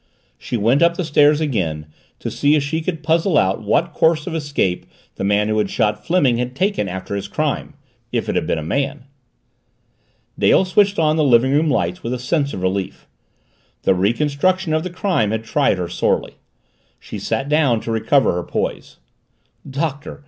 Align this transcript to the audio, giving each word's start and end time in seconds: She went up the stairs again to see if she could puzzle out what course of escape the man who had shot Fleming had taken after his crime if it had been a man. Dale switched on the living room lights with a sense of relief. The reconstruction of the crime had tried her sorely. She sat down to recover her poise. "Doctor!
She 0.39 0.57
went 0.57 0.81
up 0.81 0.97
the 0.97 1.03
stairs 1.05 1.39
again 1.41 1.85
to 2.17 2.31
see 2.31 2.55
if 2.55 2.63
she 2.63 2.81
could 2.81 3.03
puzzle 3.03 3.37
out 3.37 3.61
what 3.61 3.93
course 3.93 4.25
of 4.25 4.33
escape 4.33 4.87
the 5.13 5.23
man 5.23 5.47
who 5.47 5.59
had 5.59 5.69
shot 5.69 6.03
Fleming 6.03 6.37
had 6.37 6.55
taken 6.55 6.87
after 6.89 7.13
his 7.15 7.27
crime 7.27 7.75
if 8.11 8.27
it 8.27 8.33
had 8.33 8.47
been 8.47 8.57
a 8.57 8.63
man. 8.63 9.03
Dale 10.39 10.65
switched 10.65 10.97
on 10.97 11.17
the 11.17 11.23
living 11.23 11.51
room 11.51 11.69
lights 11.69 12.01
with 12.01 12.15
a 12.15 12.17
sense 12.17 12.51
of 12.51 12.63
relief. 12.63 13.05
The 13.83 13.93
reconstruction 13.93 14.73
of 14.73 14.81
the 14.81 14.89
crime 14.89 15.29
had 15.29 15.43
tried 15.43 15.77
her 15.77 15.87
sorely. 15.87 16.37
She 16.99 17.19
sat 17.19 17.47
down 17.47 17.79
to 17.81 17.91
recover 17.91 18.31
her 18.31 18.43
poise. 18.43 18.97
"Doctor! 19.69 20.19